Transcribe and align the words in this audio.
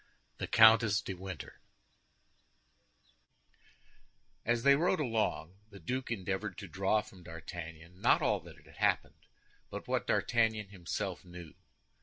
THE 0.39 0.47
COUNTESS 0.47 1.03
DE 1.03 1.13
WINTER 1.13 1.59
As 4.43 4.63
they 4.63 4.75
rode 4.75 4.99
along, 4.99 5.59
the 5.69 5.79
duke 5.79 6.09
endeavored 6.09 6.57
to 6.57 6.67
draw 6.67 7.03
from 7.03 7.21
D'Artagnan, 7.21 8.01
not 8.01 8.19
all 8.23 8.39
that 8.39 8.55
had 8.65 8.77
happened, 8.77 9.27
but 9.69 9.87
what 9.87 10.07
D'Artagnan 10.07 10.69
himself 10.69 11.23
knew. 11.23 11.53